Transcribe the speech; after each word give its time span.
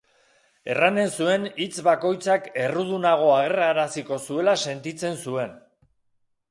Erranen 0.75 1.11
zuen 1.17 1.45
hitz 1.65 1.83
bakoitzak 1.89 2.49
errudunago 2.63 3.29
agerraraziko 3.37 4.21
zuela 4.31 4.59
sentitzen 4.69 5.23
zuen. 5.29 5.55